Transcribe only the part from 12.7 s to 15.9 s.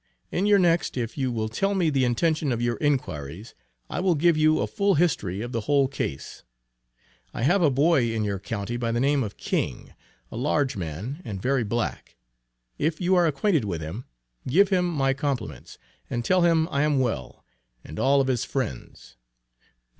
if you are acquainted with him, give him my compliments,